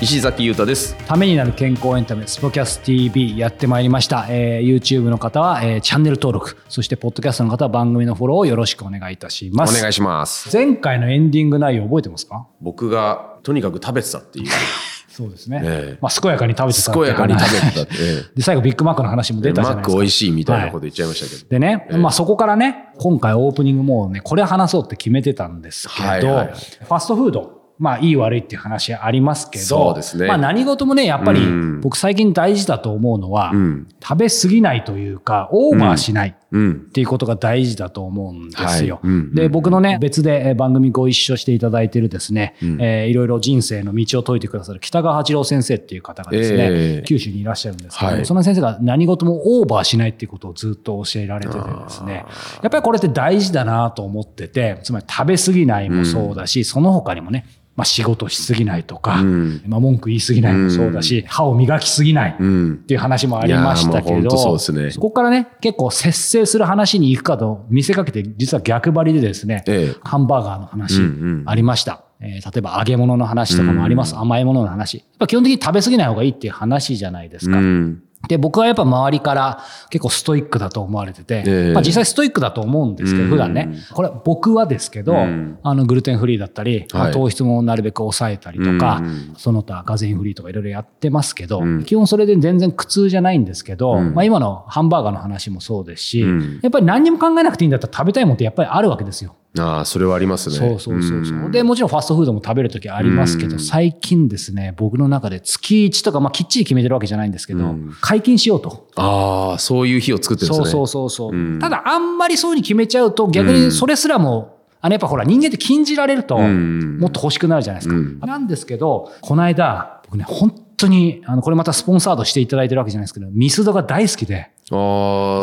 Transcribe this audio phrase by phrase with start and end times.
[0.00, 0.94] 石崎裕太です。
[1.06, 9.78] ためになる健康エンタメスポキャス TV やってまいりました、えー YouTube の方は、えーチャンネル登録そしてポッドキャストの方は番組のフォローをよろしくお願いいたします。
[9.78, 10.54] お願いします。
[10.54, 12.46] 前回のエンディング内容覚えてますか？
[12.60, 14.48] 僕がとにかく食べてたっていう、
[15.08, 15.98] そうですね、ええ。
[16.02, 19.90] まあ、健やかに食べてた健やかに食べてたって、えで最後ビッグマックの話もえ出たじゃないですか。
[19.92, 21.48] マック美味しいみたいなこと言っちゃいましたけど。
[21.48, 26.48] でね、まあそこからね、今回オープニングもうね、これ話そうって決めてたんですけど、はいはいはい。
[26.48, 33.88] ファストフード、まあいい悪いっていう話ありますけど、そうですねまあ何事もね、やっぱりうん僕最近大事だと思うのは、うん。
[34.02, 36.36] 食べ過ぎないというか、オーバーしない。
[36.54, 36.72] うん。
[36.72, 39.00] っていうことが大事だと思うんですよ。
[39.34, 42.80] で、僕のね、別でえー番組ご一緒していただいているですね、うん。
[42.80, 48.26] えーいろいろ人生の道を説いてくださる北川八郎先生っていう方がですね、ええ九州にいらっしゃるんですけども、はい。
[48.26, 52.24] その先生が何事もオーバーしないっていうことをずっと教えられててですね、
[52.62, 62.36] やっぱりこれって大事だなと思ってて、つまり食べ過ぎないもそうだし、その他にもね、まあ仕事しすぎないとか、うんまあ文句言いすぎないもそうだし、歯を磨きすぎない。
[62.38, 62.86] うんっ。
[62.86, 72.04] ていう話もありましたけど、そうですねそこからね、結構節制する話に行くかと見せかけて、実は逆張りでですね、ええハンバーガーの話うんうんありました。
[72.20, 74.16] えー例えば揚げ物の話とかもあります。
[74.16, 74.98] 甘いものの話。
[74.98, 77.58] やっぱ基本的に食べ過ぎない方がいいっていう話じゃないですか。
[77.58, 78.02] うん。
[78.28, 81.72] で、僕はやっぱ周りから結構ストイックだと思われてて、ええ。
[81.72, 83.30] まあ実際ストイックだと思うんですけど、うん。
[83.30, 85.58] 普段ね、これ僕はですけど、うん。
[85.62, 89.34] あのグルテンフリーだったり、まあはい糖質もなるべく抑えたりとか、うん。
[89.36, 91.84] その他ガゼンフリーとかいろいろやってますけど、うん。
[91.84, 94.14] 基本それで全然苦痛じゃないんですけど、うん。
[94.14, 96.60] まあ今のハンバーガーの話もそうですし、うん。
[96.62, 99.36] やっぱり何にも考えなくていいんだったら食べたいものってやっぱりあるわけですよ。
[99.58, 100.56] ああ、それはありますね。
[100.56, 101.38] そうそうそうそう。
[101.38, 108.88] んで、もちろんファストフードも食べるときありますけど、うん最近ですね、僕の中で月1とか、まあきっちり決めてるわけじゃないんですけど、うん解禁しようと。
[108.96, 110.70] ああ、そういう日を作ってるんですね。
[110.70, 117.94] そうそうそうそう、うんただあんまりそういうふうに決めちゃうと逆にそれすらも、あのやっぱほら人間って禁じられるとんもっと欲しくなるじゃないですか。
[117.94, 124.76] うんなんですけど、この間僕ね、本当に、あのこれまたスポンサードしていただいてるわけじゃないですけど、ミスドが大好きで、ああ、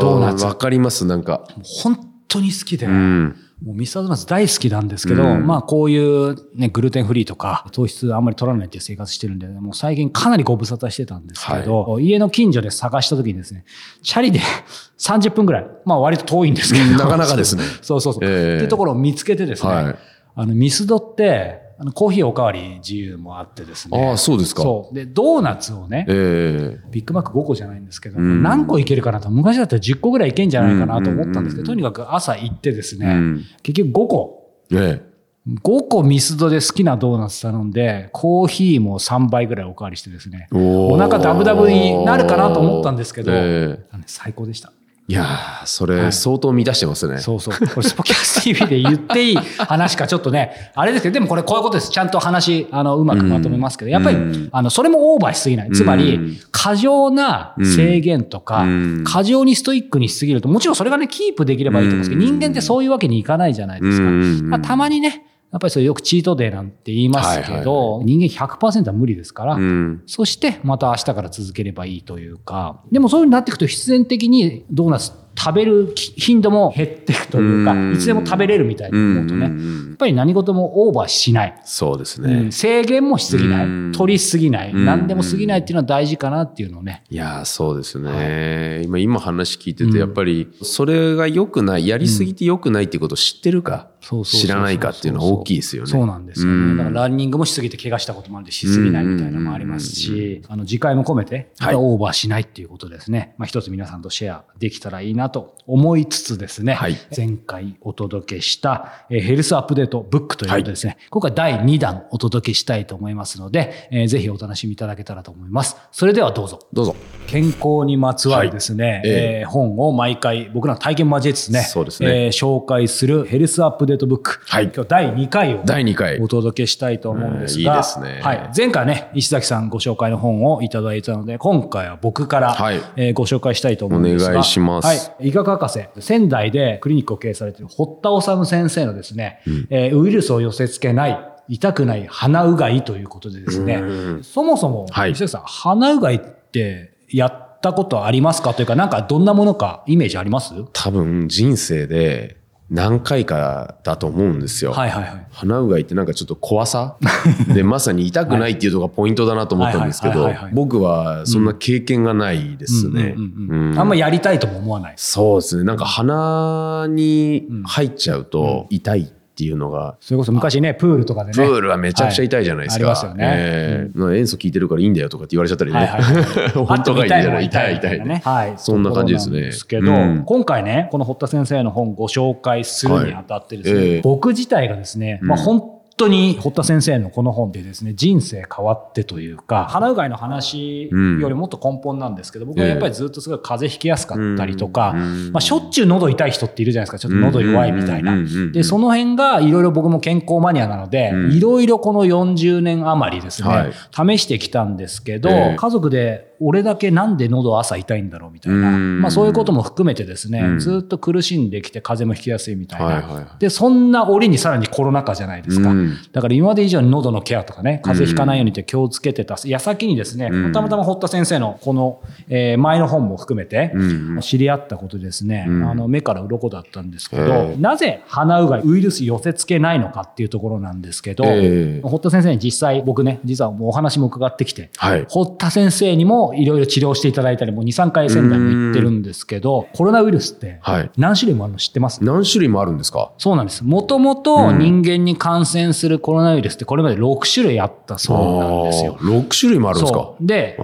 [0.01, 1.47] ドーナツわかります、なんか。
[1.63, 1.97] 本
[2.28, 3.35] 当に好きで、うん。
[3.63, 5.45] もうミスタードーナツ大好きなんですけど、うん。
[5.45, 13.66] まあこういうね、グルテンフリーとか糖質あんまり取らないっていう生活してるんで、もう最近かなりご無沙汰してたんですけど、家の近所で探した時にですね、
[14.01, 14.39] チャリで
[14.97, 17.63] 30分ぐらい、まあ割と遠いんですけど、なかなかですね。
[17.81, 18.23] そうそうそう。
[18.23, 18.55] ええ。
[18.55, 19.95] っていうところを見つけてですね、はい。
[20.35, 24.09] あのミスドって、あのコーヒーおかわり自由もあってですね。
[24.09, 24.61] ああ、そうですか。
[24.61, 24.93] そう。
[24.95, 35.01] で、ドーナツをね、ええビッグマック5個じゃないんですけど、うん何個いけるかなと、昔だったら10個ぐらいいけんじゃないかなと思ったんですけど、うんとにかく朝行ってですね、うん結局5個、え
[35.49, 44.71] 5個ミスドで好きなドーナツ頼んで、コーヒーも3倍ぐらいおかわりしてですね、えおお腹ダブダブになるかなと思ったんですけど、ええあのね最高でした。
[45.11, 47.17] いやー、それ相当満たしてますね。
[47.17, 47.67] そうそう。
[47.67, 51.89] これスポキャス TV で言っていい話かちょっとね、あれですけど、でもこれこういうことです。
[51.91, 55.72] ちゃんと話、あの、うまくまとめますけど、やっぱりうん、あの、それもオーバーしすぎない。
[55.72, 64.05] つまりうん、過剰な制限とかうん、過剰にストイックにしすぎると、もちろんそれがね、キープできればいいと思うんですけど、うん人間ってそういうわけにいかないじゃないですか。
[64.05, 70.03] うんまあたまにね、やっぱりそれよくチートデーなんて言いますけはいど、人間100%は無理ですから、うん。
[70.06, 75.11] そしてまた明日から続ければいいというか、でもそういうふうになっていくと必然的にドーナツ
[75.44, 81.59] 食べる頻度も減っていくというか、うんいつでも食べれるみたいに思うとね、やっぱり何事もオーバーしない。
[81.66, 82.52] そうですねうん。
[82.52, 83.66] 制限もしすぎない。
[83.66, 84.72] うん取りすぎない。
[84.72, 87.03] うん何でも過ぎないっていうのは大事かなっていうのをね。
[87.09, 93.90] いやーそうですね、今今話聞いててやっぱりそれが良くないやりすぎて良くないっていうことを知ってるか
[94.23, 95.90] 知らないかっていうのは大きいですよね。
[95.90, 96.53] そうなんですよね。
[96.53, 103.35] うんだからランニングもしすぎて怪我したこともあるんでしすぎないみたいなのもありますし、あの次回も込めて、またオーバーしないっていうことですね。
[103.37, 106.97] まあ一つ皆さんとシェアできたらいいなと思いつつですね、はい。
[107.16, 115.78] 前回お届けした、えーヘルスアップデートブックということでですね、今回第2弾お届けしたいと思いますので、えーぜひお楽しみいただけたらと思います。
[115.91, 116.59] それではどうぞ。
[116.73, 116.95] どうぞ。
[117.28, 122.25] 健康にまつわるですね、はいええー本を毎回僕らの体験交えつつね、そうですね。
[122.25, 124.41] えー紹介するヘルスアップデートブック。
[124.47, 124.72] はい。
[124.73, 126.19] 今日第2回を第2回。
[126.19, 126.27] お。
[126.27, 128.19] 届けしたいと思うんですが、うんいいですね。
[128.23, 132.81] はい、前回ね、石崎さんご紹介の本をいただいたので、今回は僕から、はい。
[132.95, 134.87] えーご紹介したいと思うんですが、お願いします。
[134.87, 143.82] はい、医学博士、仙台でクリニックを経営されている堀田治先生のですね、えーウイルスを寄せ付けない、痛くない鼻うがいということでですね、
[144.23, 145.16] そもそも、はい。
[145.16, 148.53] さん、鼻うがいってやったことありますか？
[148.53, 150.53] というか、なんかどんなものかイメージあります？
[150.73, 152.38] 多分人生で
[152.72, 154.72] 何回かだと思うんですよ。
[154.72, 155.28] はいはいはい。
[155.29, 156.96] 鼻うがいってなんかちょっと怖さ？
[157.53, 163.14] でまさに痛くないっていうのがポイントだなと思ったんですけど僕はそんな経験がないですね。
[163.18, 164.94] うんうんうんうんあんまやりたいとも思わない。
[164.96, 171.33] そうですねなんか鼻に入っちゃうと痛いっていうのが、それこそ昔ね、プールとかでね。
[171.33, 172.85] プールはめちゃくちゃ痛いじゃないですか。
[172.85, 173.33] はいありますよね。
[173.37, 175.78] ええまあ塩素効いてるからいいんだよとかって言われちゃったりね。
[175.78, 176.01] はいはい。
[176.03, 177.45] はい本当がいいんじゃない。
[177.45, 178.22] 痛い痛いみね。
[178.25, 178.53] はい。
[178.57, 179.41] そんな感じですね。
[179.41, 180.23] ですけど、うん。
[180.25, 183.87] 今回ね、この堀田先生の本ご紹介するにあたってですね、はい。
[183.87, 198.15] ええ僕自体がですね、まあうん本当に堀田先生のこの本でですね、人生変わってというか、鼻うがいの話よりもっと根本なんですけど、僕はやっぱりずっとすごい風邪ひきやすかったりとか、うんまあしょっちゅう喉痛い人っているじゃないですか、ちょっと喉弱いみたいな。
[198.51, 204.17] で、その辺がいろいろ僕も健康マニアなのでうん、いろいろこの40年余りですね、はい。
[204.17, 205.55] 試してきたんですけど、ええ。
[205.57, 209.02] 家族で俺だけなんで喉朝痛いんだろうみたいな、うん。
[209.02, 210.59] まあそういうことも含めてですね、うん。
[210.59, 213.38] ずっと苦しんできて風邪もひきやすいみたいな。
[213.40, 215.70] で、そんな折にさらにコロナ禍じゃないですか。
[215.70, 215.97] うん。
[216.11, 220.52] だから今まで以上に喉のケアとかね、風邪ひかないようにって気をつけてた矢先にですね、うん。
[220.52, 224.20] たまたま堀田先生のこの、えー前の本も含めて、うん。
[224.22, 225.70] 知り合ったことでですね、うん。
[225.70, 227.61] あの目から鱗だったんですけど、ええ。
[227.61, 231.82] なぜ鼻うがいウイルス寄せ付けないのかっていうところなんですけど、ええ。
[231.84, 235.05] 堀田先生に実際僕ね、実はもうお話も伺ってきて、はい。
[235.09, 242.03] 堀田先生にもいろいろ治療していただいたり、もう2、3回仙台も行ってるんですけど、コロナウイルスってはい何種類もあるの知ってます？
[242.03, 243.11] 何種類もあるんですか？
[243.17, 243.63] そうなんです。
[243.63, 249.03] もともと人間に感染するコロナウイルスってこれまで6種類あったそうなんですよあ。
[249.03, 250.13] ー6種類もあるんですか？
[250.19, 250.57] で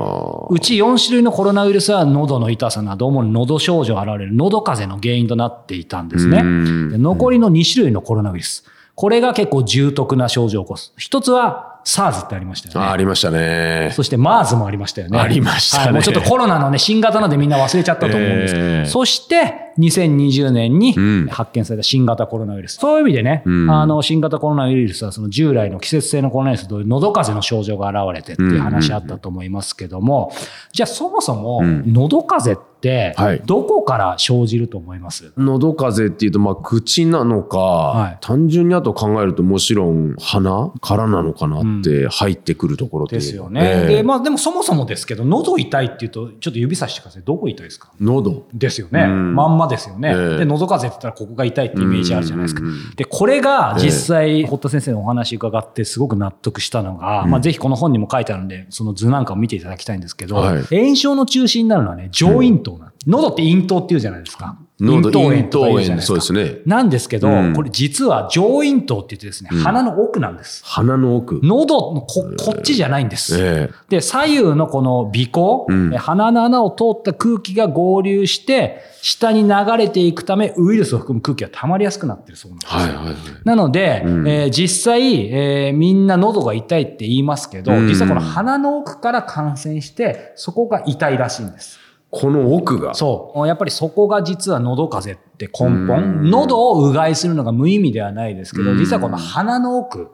[0.50, 6.42] うち4種類のコロナウイルスは喉の痛さなど主に喉症状が現れる喉風邪の原因となっていたんですね。
[6.44, 8.64] 残りの2種類のコロナウイルス。
[8.96, 10.92] これが結構重篤な症状を起こす。
[10.98, 12.86] 一つは SARS ってありましたよね。
[12.86, 13.92] あありましたね。
[13.96, 15.18] そして MERS もありましたよね。
[15.18, 18.66] ありましたねはいもうちょっとコロナのね、新型のでみんな忘れちゃったと思うんですけど。
[18.66, 21.28] ええそして、2020年にうん。
[21.28, 22.78] 発見された新型コロナウイルス。
[22.78, 23.70] そういう意味でね、うん。
[23.72, 30.32] あの、新型コロナウイルスはその従来の季節性のコロナウイルスと喉風邪の症状が現れてっていう話あったと思いますけども、
[30.72, 31.84] じゃあそもそもうん。
[31.94, 33.42] 喉風邪ってはい。
[33.44, 38.18] どこから生じると思います、喉風邪っていうと、まあ、口なのか、はい。
[38.22, 43.62] 単純にあと考えると、もちろん鼻からなのかなって入ってくるところですよね。
[43.64, 43.96] ええ。
[43.96, 47.24] で、まあでもそもそもですけど、喉痛いっていうと、ちょっと指さしてください。
[47.26, 47.90] どこ痛いですか？
[48.00, 48.46] 喉。
[48.54, 49.06] ですよね。
[49.06, 49.36] うん。
[49.36, 50.10] まんまですよね。
[50.10, 50.38] ええ。
[50.40, 52.62] で、喉風邪って言ったらここが痛いってイメージあるじゃないですか。
[52.96, 57.32] で、これが実際、堀田先生のお話伺ってすごく納得したのが、うん。
[57.32, 60.64] まあぜひこの本にも書いてあるんで、その図なんかを見ていただきたいんですけど、はい。
[60.64, 64.58] 炎症の中心になるのはね、上咽頭なん喉って咽頭っていうじゃないですか。
[64.80, 66.62] 喉、咽咽頭炎、とか言うじゃないですかそうですね。
[66.66, 70.62] なんですけど、うんこれ実は上咽頭って言ってですね、うん鼻の奥なんです。
[70.66, 71.40] 鼻の奥。
[71.42, 73.36] 喉のここっちじゃないんです。
[73.40, 82.80] えで、左右のこの鼻孔、うんえ鼻の穴を通った空気が合流して、下に流れていくため、ウイルスを含む空気が溜まりやすくなってるそうなんですよ。
[82.80, 83.16] はいはいはい。
[83.46, 91.80] なので、うんえー実際、えーみんな喉が痛いって言いますけど、うん実はこの鼻の奥から感染して、そこが痛いらしいんです。
[92.10, 92.94] この奥が。
[92.94, 93.48] そう。
[93.48, 96.24] やっぱりそこが実は喉風邪って根う本。
[96.24, 100.10] ん喉をうがいするのが無意味ではないですけど、うん実はこの鼻の奥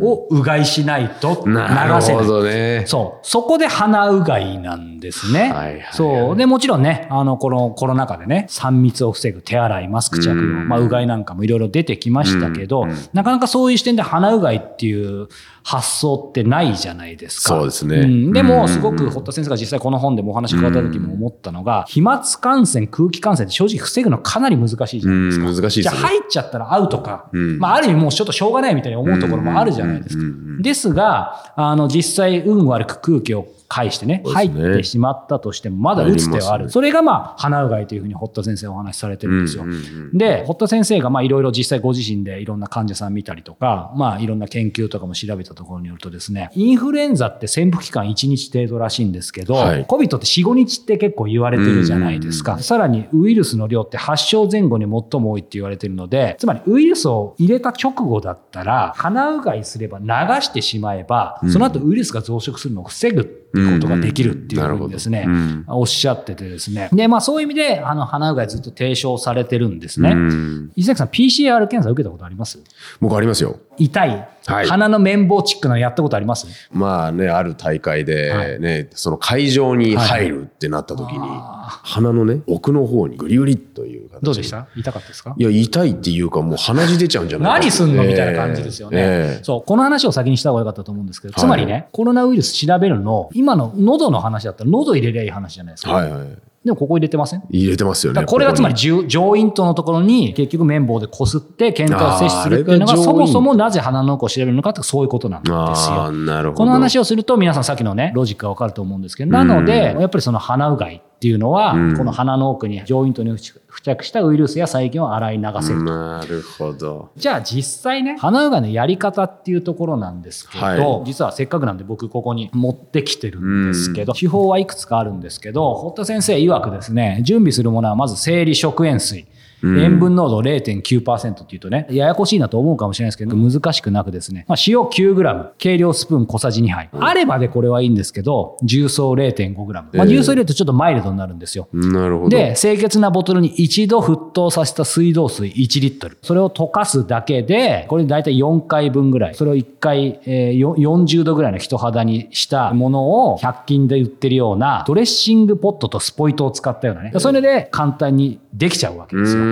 [0.00, 1.54] をうがいしないと流うん。
[1.54, 2.24] なるほ。
[2.24, 2.82] どね。
[2.86, 3.26] そう。
[3.26, 5.40] そこで鼻うがいなんですね。
[5.40, 6.36] はいはいはいそう。
[6.36, 15.28] で、もちろんね、あの、このコロナ禍でね、3密を防ぐ手洗い、マスク着用、うんまあ、うがいなんかもいろいろ出てきましたけど、なかなかそういう視点で鼻うがいっていう
[15.62, 17.56] 発想ってないじゃないですか。
[17.56, 25.48] そうですねんでも、うんうんうんすごく堀田先生が実際この本でもお話伺った時も思ったのが、飛沫感染、空気感染って正直防ぐのかなり難しいじゃないですか。
[25.48, 27.28] うん難しいですねじゃあ入っちゃったらアウトか。
[27.32, 30.22] うんまあ、ある意味もうちょっとしょうがないみたいに思うところもあるじゃないですか。
[30.62, 36.70] ですが、あの、実際、運悪く空気を介してね、入ってしまったとしても、まだ打つ手はある。
[36.70, 39.64] それが、まあ、鼻うがいというふうに堀田先生はお話しされてるんですよ。
[40.12, 49.84] で、堀田先生が、まあ、いろいろ実際ご自身でいろんな患者さん見たりとか、まあ、いろんな研究とかも調べたところによるとですね、インフルエンザって潜伏期間1日程度らしいんですけど、はい。
[49.84, 52.58] COVID って4、5日って結構言われてるじゃないですか。
[52.60, 60.06] さらに、ウイルスの量って発症前後に最も多いって言われてるので、つまりウイルスを入れた直後だったら、鼻うがいすれば流
[60.40, 61.50] してしまえば、うん。
[61.52, 65.32] その後ウイルスが増殖するのを防ぐことができるっていうふうにですね、うん。
[65.32, 65.64] うん。
[65.68, 66.88] おっしゃっててですね。
[66.92, 70.10] で、まあそういう意味で、あの、鼻うがいずっと提唱されてるんですね。
[70.10, 70.72] うん。
[70.76, 72.58] 石崎さん、PCR 検査受けたことあります？
[73.00, 73.58] 僕ありますよ。
[73.78, 74.66] 痛い、はい。
[74.66, 76.46] 鼻の綿棒チックなのやったことあります？
[76.70, 84.68] まあね、ある大会でね、その会場に入るってなった時に、あ鼻のね、奥の方にグリグリという形どうでした？
[84.76, 85.34] 痛かったですか？
[85.38, 88.98] いや、痛いっていうか、もう鼻血出ちゃうんじゃないか何すんのみたいな感じですよね。
[88.98, 89.44] ええ。
[89.44, 91.40] そう、この話を先にした方が良かったと思うんですけど、はい。
[91.40, 95.94] つまりね、コロナウイルス調べるの、今の喉の話だったら喉入れりゃいい話じゃないですか。
[95.94, 96.28] はいはい。
[96.62, 97.42] でもここ入れてません？
[97.48, 98.22] 入れてますよね。
[98.26, 105.52] これがつまりこ上上咽頭のところに結局綿棒でこすって検体を摂取するっていうのがそもそもなぜ鼻の奥を調べるのかってそういうことなんです
[105.88, 106.12] よ。
[106.12, 106.58] なるほど。
[106.58, 117.10] この話をすると皆さんさっきのねロジックがわかると思うんですけどなのでやっぱりその鼻うがいっていうのはうんこの鼻の奥に上咽頭に付着したウイルスや細菌を洗い流せるとなるほど。
[117.14, 129.26] じゃあ実際ね、鼻うがいのやり方っていうところなんですけど、はい実はせっかくなんで僕ここに持ってきてるんですけど、手法はいくつかあるんですけど、堀田先生曰くですね、準備するものはまず生理食塩水。
[129.62, 136.88] うん塩分濃度0.9%っていうとね、ややこしいなと思うかもしれないですけど、難しくなくですね、まあ、塩 9g、計量スプーン小さじ2杯。
[136.92, 139.72] あればでこれはいいんですけど、重曹 0.5g。
[139.72, 141.68] まあ、えー重曹入れるとちょっとマイルドになるんですよ。
[141.72, 142.30] なるほど。
[142.30, 146.18] で、清潔なボトルに一度沸騰させた水道水1リットル。
[146.22, 149.34] それを溶かすだけで、これ大体4回分ぐらい。
[149.34, 157.12] それを1回、えーよ40度ぐらいの人肌にしたものを100均で売ってるようなドレッシングポットとスポイトを使ったようなね。
[157.18, 159.42] それで簡単にできちゃうわけうですよ。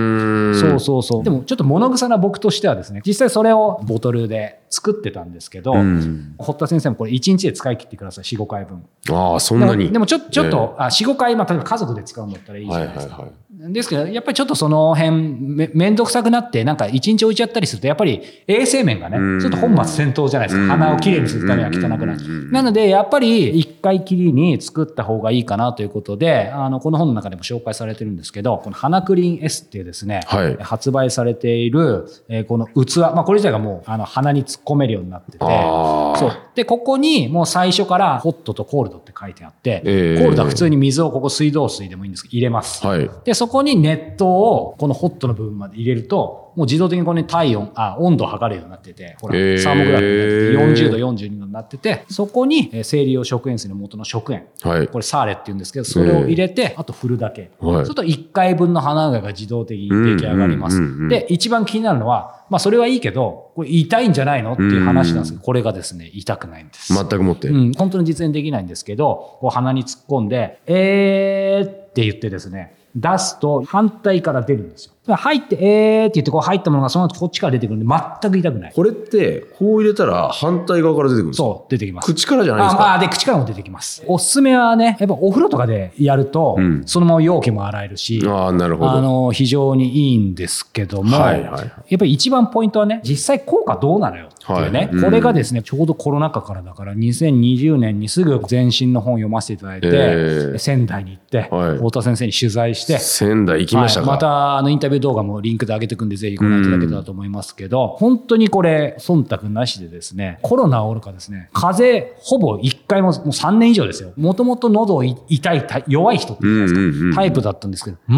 [0.60, 1.24] そうそうそう。
[1.24, 8.84] でもちょっと物臭な僕としてはですね、実際それをボトルで作ってたんですけど、うん堀田先生もこれ1日で使い切ってください、4、5回分。
[9.10, 9.84] ああ、そんなに。
[9.84, 13.16] でもでもちょちょっと、あ4、5回、まあ、例えば家族で使うんだったらいいじゃはないいですか。
[13.16, 13.34] はいはい。
[13.60, 15.10] ですけど、やっぱりちょっとその辺
[15.40, 20.76] め、めんどくさくなって、なんか一日置いちゃったりすると、やっぱり衛生面がねうん、ちょっと本末転倒じゃないですうんか。
[20.76, 22.52] 鼻をきれいにするためには汚くなうんる。
[22.52, 35.38] なので、やっぱり一回きりに作った方がいいかなということで、あの、この本の中でも紹介されてるんですけど、この鼻クリーン S っていうですね、はい発売されている、えーこの器、まあこれ自体がもう、あの、鼻に突っ込めるようになってて。
[35.38, 36.32] そう。
[36.54, 42.86] で、ここにもう最初からホットとコールドって書いてあって、ええコールドは普通に水をここ水道水でもいいんですけど入れます。
[42.86, 43.10] はい。
[43.24, 54.88] で、そこに熱湯をこのホットの部分まで入れると、もう自動的にこれに体温、あ、温度を測れるようになってて、ほら、へーサーモグラフになってて、40度、42度になってて、そこにえー生理用食塩水の元の食塩、はい。
[54.88, 57.42] これサーレって言うんですけど、それを入れて、あと振るだけ。
[57.42, 61.08] はいそうすると1回分の鼻うが自動的に出来上がりますうんうんうんうん。
[61.08, 66.92] で、一番気になるのは、まあそれはいいけど、これ痛いんじゃないのっていう話なんですけど、これがですね、痛くないんです。
[66.92, 67.48] 全くもって。
[67.48, 74.92] うん、本当に実演できないんですけど、こう鼻に突っ込んで、えーって言ってですね、出すと反対から出るんですよ。
[75.16, 77.87] 入って、えーって言ってこう入ったものがその後こっちから出てくるんで
[78.21, 78.73] 全く痛くない。
[78.75, 81.45] これって、こう入れたら反対側から出てくるんですか？
[81.45, 82.12] そう、出てきます。
[82.12, 83.00] 口からじゃないですあまあ、か。
[83.07, 84.04] で、口からも出てきます。
[84.07, 88.90] おすすめはね、やっぱお風呂とかでやると、うんそのまま容器も洗えるし、ああ、なるほど。
[88.90, 95.02] あの、非常にいいんですけども、はいはいはいやっぱり一番ポイントはね、実際効果どうなのよっていうね、はいうん。
[95.02, 100.58] これがですね、ちょうどコロナ禍からだから、2020年にすぐ前身の本を読ませていただいて、ええ。
[100.58, 101.76] 仙台に行って、はい。
[101.76, 104.10] 太田先生に取材して、仙台行きましたか？
[104.10, 104.16] はい。
[104.16, 114.12] またあのインタビュー動画もリンクで上げていくんで、ぜひご覧いただけたらと思いますけど、本当にこれ、忖度なしでですね、コロナおるかですね、風邪、ほぼ1回も、もう3年以上ですよ。
[114.16, 118.16] もともと喉い痛い、た弱い人っていうすか、うんうんうんタイプだったんですけど、全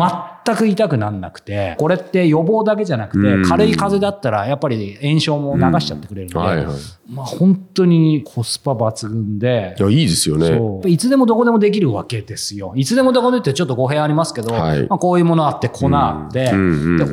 [0.57, 6.77] く痛くなんなくて、これって予防だけじゃなくて、うん軽い風邪だったら、やっぱり炎症も流しちゃってくれるので、はいはい。
[7.09, 10.49] まあ本当にコスパ抜群で、いや、いいですよね。
[10.49, 12.73] そういつでもどこでもできるわけですよ。
[12.77, 16.53] いつでもどこでってちょっと語弊ありますけど、はいまあ、こういうものあって粉あって、で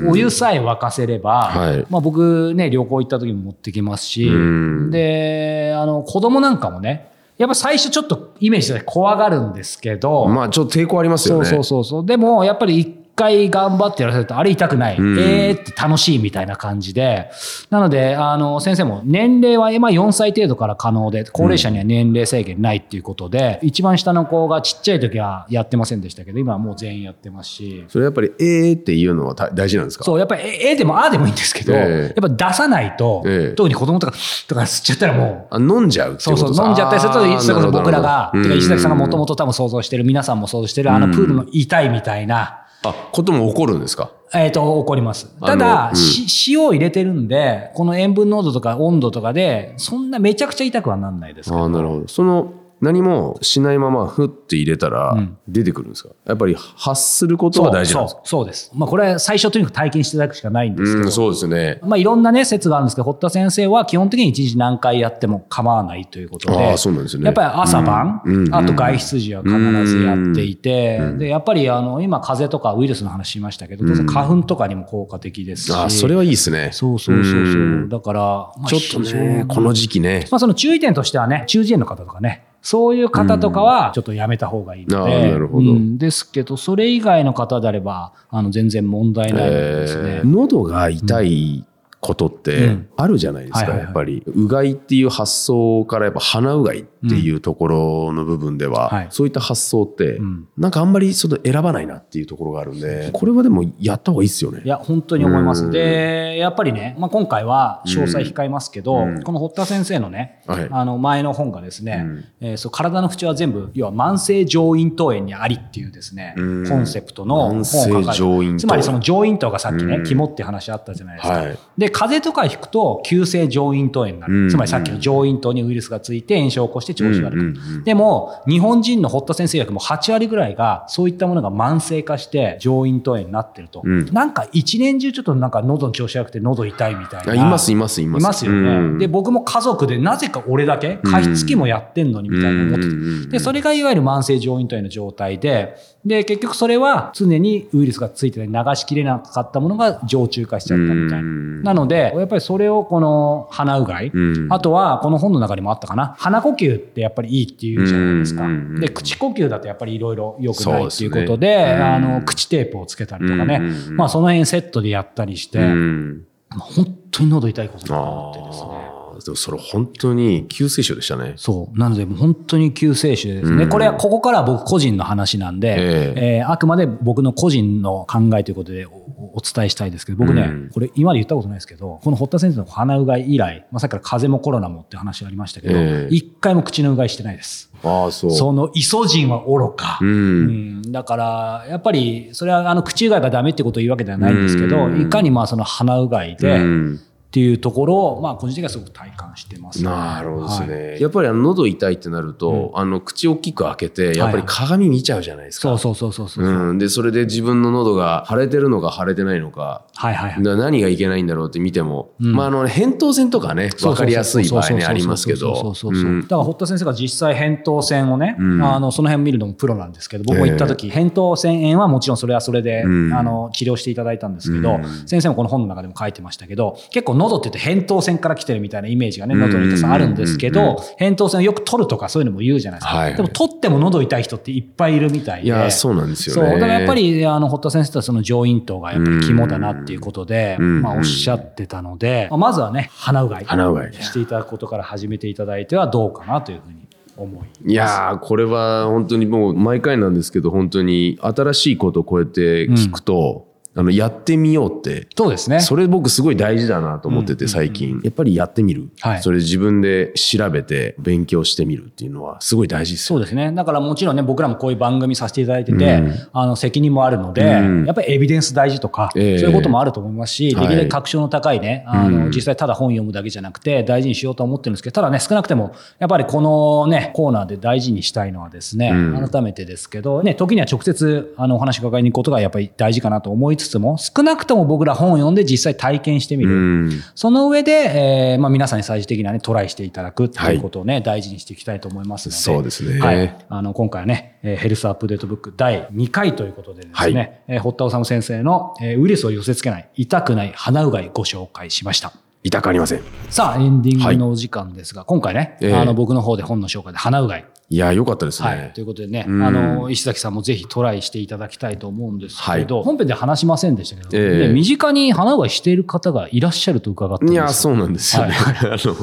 [0.07, 11.46] お湯さえ沸かせれば、はいまあ、僕ね旅行行った時も持ってきますし、うんであの子供なんかもねやっぱ最初ちょっとイメージで怖がるんですけど、まあ、ちょっと抵抗ありますよね。
[11.46, 15.19] そうそうそうそうでもやっぱり一回頑張ってやらせるとあれ痛くない、うん。
[15.19, 17.29] えーって楽しいみたいな感じで。
[17.69, 27.86] なのであの先生も年齢はまあ4歳程度から可能で高齢者には年齢制限ないっていうことで、一番下の子がちっちゃい時はやってませんでしたけど今はもう全員やってますし。
[27.89, 30.03] それやっぱり、えーっていうのは大大事なんですか？
[30.05, 32.21] そう、やっぱり、え、えでも、あでもいいんですけど、ええ。
[32.21, 33.55] やっぱ出さないと、ええ。
[33.55, 34.13] 特に子供とか、
[34.47, 39.27] とか吸っちゃったらもう、あ飲んじゃうってそうそう、飲んじゃったりすると、あーそれこそ僕らが、てか石崎さんがもともと。
[39.27, 44.12] と多分想像してる、皆さんも想像してる、あのプールの痛いみたいな、あ、ことも起こるんですか？
[44.34, 45.27] えっ、と、起こります。
[45.39, 51.62] ただ、うんし塩を入れてるんで、この塩分濃度とか温度とかで、そんなめちゃくちゃ痛くはなんないですけど。
[51.62, 52.07] ああ、なるほど。
[52.07, 58.22] その、何もしないままふって入れたらん出てくるんですか、やっぱり発することが大事なんですか？
[58.24, 58.72] そうです。
[58.75, 61.79] まあこれ最初とにかく体験していただくしかないんですけど、うん、そうですよね。
[61.84, 67.25] まあいろんなね説があるんですけど、堀田先生は基本的に一日何回やっても構わないということで、ああ、そうなんですよね。
[67.25, 75.74] やっぱり朝晩、うんうんあと外出時は必ずやっていて、で、やっぱりあの、今風邪とかウイルスの話しましたけど、当然花粉とかにも効果的ですし。
[75.74, 76.69] ああ、それはいいですね。
[76.72, 77.43] そうそうそうそう。
[77.43, 80.27] んだから、まあちょっとね、にこの時期ね。
[80.31, 85.97] まあその注意点としてはね、中耳炎の方とかね、そういう方とかはちょっとやめた方がいいのあで、うん。
[85.97, 90.09] ですけど、それ以外の方であれば、あの、全然問題ないのでですね。
[90.15, 90.27] えー。
[90.27, 91.65] 喉が痛い
[92.00, 92.88] ことっうてん。
[92.96, 94.24] あるじゃないですか、やっぱり。
[94.25, 99.08] うがいっていう発想からやっぱ鼻うがいっていうところの部分では、はい。
[99.10, 100.48] そういった発想って、ん。
[100.58, 104.62] なんかあんまりその選ばないなっていうところがあるんで、これはでもやった方がいいですよね。
[104.63, 104.68] い。
[104.68, 105.66] や、本当に思います。
[105.66, 105.72] うん。
[105.72, 109.24] で、やっぱりね、まあ、今回は詳細控えますけど、うん。
[109.24, 110.68] この堀田先生のね、はい。
[110.70, 112.25] あの前の本がですね、うん。
[112.42, 116.70] えーそう体の不調は全部、要は慢性上咽頭炎にありっていうですね、うん。
[116.70, 120.04] コンセプトの本を書かれ慢性上咽頭つまりその上咽頭がさっきね、うん。
[120.04, 121.34] 肝って話あったじゃないですか。
[121.34, 124.34] はいで、風邪とかひくと急性上咽頭炎になる。
[124.44, 127.50] うんつまりさっきの上咽頭にウイルスがついて炎症を起こして調子が悪くなる。
[127.50, 133.82] うんうんうんでも、日本人の堀田先生薬も8割ぐらいが、そういったものが慢性化して上咽頭炎になってると。
[133.84, 137.32] うんなんか一年中ちょっとなんか喉の調子悪くて喉痛いみたいな。
[137.32, 138.70] あいますいますいますいますよね。
[138.70, 145.75] うんで、僕も家族でなぜか俺だけ加湿器もやってんのにみたいな思っててうんうんうんうんで、それがいわゆる慢性上咽頭炎の状態で、
[146.08, 151.20] で、結局それは常にウイルスがついてて流しきれなかったものが常駐化しちゃったみたいな。
[151.20, 151.64] うん。
[151.64, 154.48] なので、やっぱりそれをこの鼻うがい、うん。
[154.52, 158.48] あとはこの本の中にもあったかな、鼻呼吸ってやっぱりいいっていうじゃないですか。
[158.80, 161.84] で、口呼吸だとやっぱりいろいろ良くないっていうことで、うん。
[161.84, 163.60] あの、口テープをつけたりとかね、
[163.92, 168.87] まあその辺セットでやったりして、本当に喉痛いことになってですね。
[169.24, 171.33] でもそれ本当に救世主でしたね。
[171.38, 171.79] そう。
[171.79, 173.63] なので、本当に救世主ですね。
[173.63, 178.91] うんこれは、ここからは僕個人の話なんで、ええーあくまで僕の個人の考えということでお
[179.38, 187.71] お伝えしたいですけど、僕ね、うんこれ今まで言ったことないですけど、この堀田先生の鼻うがい以来、まあ、さっきから風邪もコロナもって話ありましたけど、ええ一回も口のうがいしてないです。
[187.83, 188.31] ああ、そう。
[188.31, 190.00] そのイソジンは愚か。
[190.01, 190.09] うん。
[190.09, 197.00] うんだから、やっぱり、それはあの口うがいがダメってことを言うわけではないんですけど、うんいかにまあその鼻うがいで、うん
[197.38, 200.70] っていうところを、まあ個人的にはすごく体感してます、なるほどですはい。
[200.70, 200.98] ね。
[201.00, 205.77] やっぱりあの喉痛いってなると、あの口大きく開けて、やっぱり鏡見ちゃうじゃないですか。
[205.77, 206.44] そうそうそうそう。
[206.44, 206.70] そう。
[206.70, 206.79] うん。
[206.79, 210.41] で、それで自分の喉が腫れてるのか腫れてないのか、はいはいはい。
[210.41, 212.34] な何がいけないんだろうって見ても、うん。
[212.34, 215.56] まあ、あの、扁桃腺とかね、わかりやすい場合ね、ありますけど。
[215.56, 218.63] そうそうそうだから堀田先生が実際扁桃腺をね、うん。
[218.63, 223.13] あのその辺見るのもプロなんですけど僕も行った時、扁桃腺炎はもちろんそれはそれで、うん。
[223.13, 225.08] あの治療していただいたんですけど、うん。
[225.08, 235.48] 先生もこの本の中でも書いてましたけど結構喉って言って扁桃腺から来てるみたいなイメージがね喉の痛さあるんですけど、扁桃腺をよく取るとかそういうのも言うじゃないですか、はいでも取っても喉痛い人っていっぱいいるみたいで。
[235.48, 236.50] いや、そうなんですよね。
[236.52, 236.60] そう。
[236.60, 240.82] だからやっぱりあの堀田先生とはその上咽頭がやっぱり肝だなっていうことで、うん。
[240.82, 243.94] まあ、おっしゃってたので、まあまずはね鼻うがい鼻うがい。
[243.94, 246.88] していただくことから始めていただいてはどうかなというふうに
[247.18, 247.72] 思い。
[247.72, 253.46] いやーこれは本当にもう毎回なんですけど本当に新しいことをこうやって聞くと、
[253.78, 255.08] あのやってみようって。
[255.16, 255.60] そうですね。
[255.60, 259.22] それ僕すごい大事だなと思ってて最近、やっぱりやってみる、はい。
[259.22, 263.52] それ自分で調べて勉強してみるっていうのはすごい大事ですよそうですね。
[263.52, 266.13] だからもちろんね、僕らもこういう番組させていただいてて、うん。
[266.34, 267.86] あの、責任もあるので、うん。
[267.86, 269.38] やっぱりエビデンス大事とか、ええ。
[269.38, 270.68] そういうこともあると思いますし、はい。
[270.68, 272.32] できるだけ確証の高いね、あの、うん。
[272.32, 279.30] 実際ただ本読むだけじゃなくて、大事にしようと思ってるんですけど、ただね、少なくても、やっぱりこのね、コーナーで大事にしたいのはですね、うん。
[279.30, 286.51] 改めてですけど、ね、時には直接、あの、お話伺いに行くことがやっぱり大事かなと思いつつも、少なくとも僕ら本を読んで実際体験してみる。
[286.51, 292.38] うんその上で、えーまあ、皆さんに最終的にはね、トライしていただくっていうことをね、大事にしていきたいと思いますので。
[292.38, 293.36] そうですねはい。
[293.49, 302.13] あの、今回はね、えーヘルスアップデートブック第2回ということでですね、はいえー堀田治先生の、えーウイルスを寄せ付けない、痛くない鼻うがいご紹介しました。
[302.43, 307.45] 痛くありませんさあ、エンディングのお時間ですが、今回ね、ええあの、僕の方で本の紹介で鼻うがい。
[307.69, 308.73] いやよかったですね、はい。
[308.73, 309.43] ということでね、うん。
[309.43, 312.86] あの、石崎さんもぜひトライしていただきたいと思うんですけど、はい。
[312.86, 314.47] 本編で話しませんでしたけど、ええ。
[314.47, 317.43] ね身近に鼻うがいしている方がいらっしゃると伺ったんですよ。
[317.43, 318.36] いや、そうなんですよね。
[318.39, 318.95] あの、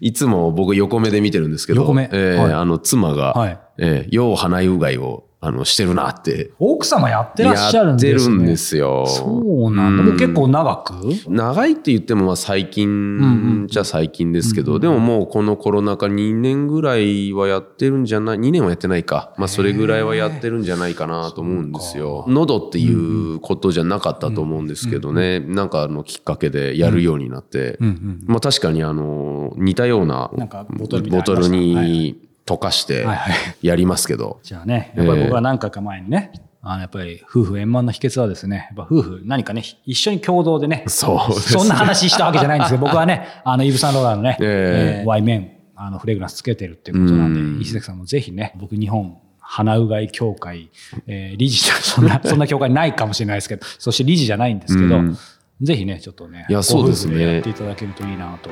[0.00, 2.08] いつも僕横目で見てるんですけど、横目。
[2.10, 2.52] えーはい。
[2.54, 3.58] あの、妻が、はい。
[3.76, 6.52] えー、よう鼻うがいを、あの、してるなって。
[6.58, 8.10] 奥様やってらっしゃるんですね。
[8.12, 9.06] やってるんですよ。
[9.06, 10.02] そうなんだ。
[10.02, 10.92] もう結構長く？
[11.28, 19.32] 長いって言ってもまあ最んう近じゃ最近ですけど、でももうこのコロナ禍2年ぐらいはやってるんじゃない？2年はやってないか。
[19.38, 22.26] まあそれぐらいはやってるんじゃないかなと思うんですよ。
[22.28, 25.40] 喉っていうことじゃなかったと思うんですけどね。
[25.40, 30.30] なんかあのきっかけでやるようになって、うんうんまあ確かにあの似たような
[30.76, 31.00] ボト
[31.34, 33.34] ルに溶かしてはいはい。
[33.62, 34.40] やりますけど。
[34.42, 36.32] じゃあね、やっぱり僕は何回か前にね、
[36.62, 45.00] あのやっぱり夫婦円満の秘訣はですね、やっぱ夫婦何かね、一緒に共同でね、そうねそんな話したわけじゃないんですけど、 僕はね、あの、イブ・サンローランのね、ええ。
[45.00, 47.60] えーワイメン、あの、フレグランスつけてるっていうことなんで、うん。
[47.60, 50.70] 石崎さんもぜひね、僕日本、花うがい協会、
[51.06, 55.18] えー理事じゃ、そんな、 そんな協会ないかもしれないですけど、そして理事じゃないんですけど、うん
[55.62, 57.34] ぜひね、ちょっとね、いやそうですね。
[57.34, 58.48] やっていただけるといいなと。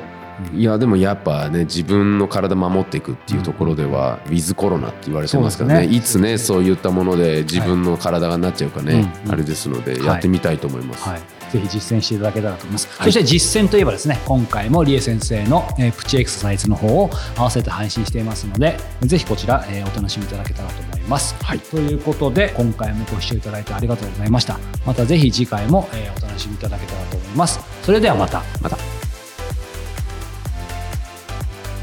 [0.55, 5.87] いやでもやっぱね自分の体守っていくっていうところでは、ウィズコロナって言われてますからね。
[5.87, 5.95] ね。
[5.95, 9.31] いつねそういったもので自分の体がなっちゃうかね、うん。
[9.31, 10.05] あれですのではい。
[10.05, 11.09] やってみたいと思います。
[11.09, 12.87] はい、ぜひ実践していただけたらと思います。
[12.97, 21.35] はいそして実践といえばですね、今回もリエ先生の、えープチエクササイズの方を合わせて配信していますので、ぜひこちら、えーお楽しみいただけたらと思います。
[21.43, 24.59] はいということで、今回もご視聴いただいてありがとうございました。
[24.85, 27.59] またぜひ次回も、えーお楽しみいただけたらと思います。
[27.83, 28.43] それではまた。
[28.61, 28.77] また。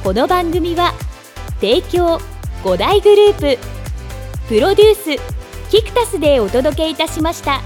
[0.04, 0.94] この番組は
[1.60, 2.20] 提供
[2.62, 3.58] 5大グループ
[4.48, 7.60] プロデュースキクタスでお届けいたしました。